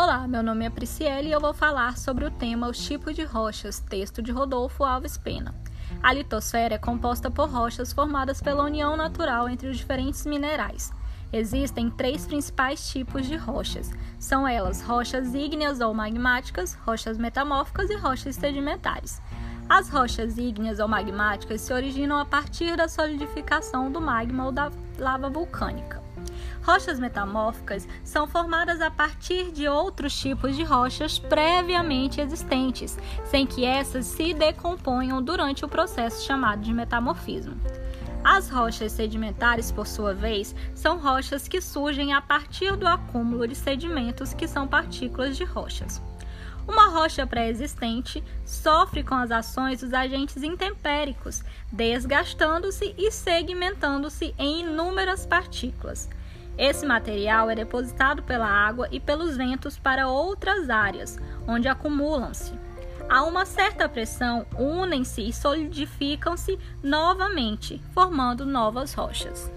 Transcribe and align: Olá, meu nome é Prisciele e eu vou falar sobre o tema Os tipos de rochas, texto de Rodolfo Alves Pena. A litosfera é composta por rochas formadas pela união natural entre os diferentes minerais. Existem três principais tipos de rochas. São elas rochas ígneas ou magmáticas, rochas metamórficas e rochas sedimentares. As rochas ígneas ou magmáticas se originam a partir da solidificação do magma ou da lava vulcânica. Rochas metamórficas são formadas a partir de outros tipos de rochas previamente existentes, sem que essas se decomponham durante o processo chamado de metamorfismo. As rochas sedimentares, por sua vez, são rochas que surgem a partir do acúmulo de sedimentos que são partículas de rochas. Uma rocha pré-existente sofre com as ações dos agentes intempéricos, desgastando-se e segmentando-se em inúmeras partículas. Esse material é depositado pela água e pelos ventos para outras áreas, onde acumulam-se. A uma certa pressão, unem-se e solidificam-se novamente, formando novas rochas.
Olá, 0.00 0.28
meu 0.28 0.44
nome 0.44 0.64
é 0.64 0.70
Prisciele 0.70 1.26
e 1.26 1.32
eu 1.32 1.40
vou 1.40 1.52
falar 1.52 1.98
sobre 1.98 2.24
o 2.24 2.30
tema 2.30 2.68
Os 2.68 2.78
tipos 2.78 3.16
de 3.16 3.24
rochas, 3.24 3.80
texto 3.80 4.22
de 4.22 4.30
Rodolfo 4.30 4.84
Alves 4.84 5.18
Pena. 5.18 5.52
A 6.00 6.12
litosfera 6.12 6.76
é 6.76 6.78
composta 6.78 7.28
por 7.28 7.50
rochas 7.50 7.92
formadas 7.92 8.40
pela 8.40 8.62
união 8.62 8.96
natural 8.96 9.48
entre 9.48 9.66
os 9.66 9.76
diferentes 9.76 10.24
minerais. 10.24 10.92
Existem 11.32 11.90
três 11.90 12.24
principais 12.24 12.88
tipos 12.88 13.26
de 13.26 13.34
rochas. 13.34 13.90
São 14.20 14.46
elas 14.46 14.82
rochas 14.82 15.34
ígneas 15.34 15.80
ou 15.80 15.92
magmáticas, 15.92 16.74
rochas 16.74 17.18
metamórficas 17.18 17.90
e 17.90 17.96
rochas 17.96 18.36
sedimentares. 18.36 19.20
As 19.68 19.88
rochas 19.88 20.38
ígneas 20.38 20.78
ou 20.78 20.86
magmáticas 20.86 21.60
se 21.60 21.72
originam 21.72 22.20
a 22.20 22.24
partir 22.24 22.76
da 22.76 22.86
solidificação 22.86 23.90
do 23.90 24.00
magma 24.00 24.46
ou 24.46 24.52
da 24.52 24.70
lava 24.96 25.28
vulcânica. 25.28 26.07
Rochas 26.68 27.00
metamórficas 27.00 27.88
são 28.04 28.26
formadas 28.26 28.82
a 28.82 28.90
partir 28.90 29.52
de 29.52 29.66
outros 29.66 30.14
tipos 30.14 30.54
de 30.54 30.62
rochas 30.62 31.18
previamente 31.18 32.20
existentes, 32.20 32.98
sem 33.24 33.46
que 33.46 33.64
essas 33.64 34.04
se 34.04 34.34
decomponham 34.34 35.22
durante 35.22 35.64
o 35.64 35.68
processo 35.68 36.26
chamado 36.26 36.60
de 36.60 36.74
metamorfismo. 36.74 37.56
As 38.22 38.50
rochas 38.50 38.92
sedimentares, 38.92 39.72
por 39.72 39.86
sua 39.86 40.12
vez, 40.12 40.54
são 40.74 40.98
rochas 40.98 41.48
que 41.48 41.58
surgem 41.58 42.12
a 42.12 42.20
partir 42.20 42.76
do 42.76 42.86
acúmulo 42.86 43.48
de 43.48 43.54
sedimentos 43.54 44.34
que 44.34 44.46
são 44.46 44.68
partículas 44.68 45.38
de 45.38 45.44
rochas. 45.44 46.02
Uma 46.68 46.90
rocha 46.90 47.26
pré-existente 47.26 48.22
sofre 48.44 49.02
com 49.02 49.14
as 49.14 49.30
ações 49.30 49.80
dos 49.80 49.94
agentes 49.94 50.42
intempéricos, 50.42 51.42
desgastando-se 51.72 52.94
e 52.98 53.10
segmentando-se 53.10 54.34
em 54.38 54.60
inúmeras 54.60 55.24
partículas. 55.24 56.10
Esse 56.58 56.84
material 56.84 57.48
é 57.48 57.54
depositado 57.54 58.22
pela 58.22 58.48
água 58.48 58.88
e 58.90 58.98
pelos 58.98 59.36
ventos 59.36 59.78
para 59.78 60.08
outras 60.08 60.68
áreas, 60.68 61.16
onde 61.46 61.68
acumulam-se. 61.68 62.52
A 63.08 63.22
uma 63.22 63.46
certa 63.46 63.88
pressão, 63.88 64.44
unem-se 64.58 65.22
e 65.22 65.32
solidificam-se 65.32 66.58
novamente, 66.82 67.80
formando 67.94 68.44
novas 68.44 68.92
rochas. 68.92 69.50